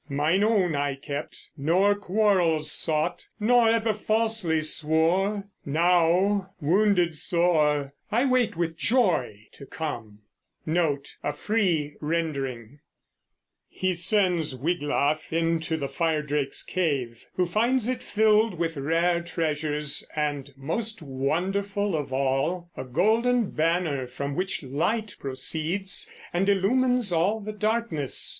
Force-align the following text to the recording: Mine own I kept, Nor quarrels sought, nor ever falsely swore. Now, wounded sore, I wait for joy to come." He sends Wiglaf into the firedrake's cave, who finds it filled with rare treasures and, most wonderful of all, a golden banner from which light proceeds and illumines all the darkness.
Mine 0.09 0.43
own 0.43 0.75
I 0.75 0.95
kept, 0.95 1.51
Nor 1.55 1.93
quarrels 1.93 2.71
sought, 2.71 3.27
nor 3.39 3.69
ever 3.69 3.93
falsely 3.93 4.59
swore. 4.59 5.43
Now, 5.63 6.53
wounded 6.59 7.13
sore, 7.13 7.93
I 8.11 8.25
wait 8.25 8.55
for 8.55 8.65
joy 8.65 9.47
to 9.51 9.67
come." 9.67 10.21
He 10.65 10.73
sends 13.93 14.55
Wiglaf 14.55 15.31
into 15.31 15.77
the 15.77 15.87
firedrake's 15.87 16.63
cave, 16.63 17.25
who 17.35 17.45
finds 17.45 17.87
it 17.87 18.01
filled 18.01 18.57
with 18.57 18.77
rare 18.77 19.21
treasures 19.21 20.03
and, 20.15 20.49
most 20.57 21.03
wonderful 21.03 21.95
of 21.95 22.11
all, 22.11 22.71
a 22.75 22.85
golden 22.85 23.51
banner 23.51 24.07
from 24.07 24.35
which 24.35 24.63
light 24.63 25.15
proceeds 25.19 26.11
and 26.33 26.49
illumines 26.49 27.13
all 27.13 27.39
the 27.39 27.53
darkness. 27.53 28.29